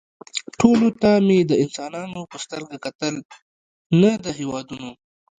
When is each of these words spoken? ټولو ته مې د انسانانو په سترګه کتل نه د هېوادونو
ټولو 0.59 0.87
ته 1.01 1.09
مې 1.25 1.39
د 1.49 1.51
انسانانو 1.63 2.21
په 2.31 2.37
سترګه 2.43 2.77
کتل 2.85 3.15
نه 4.01 4.11
د 4.23 4.25
هېوادونو 4.39 4.91